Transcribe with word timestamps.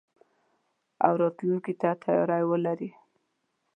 او 1.05 1.13
راتلونکي 1.21 1.73
ته 1.81 1.89
تياری 2.03 2.43
ولري. 2.49 2.89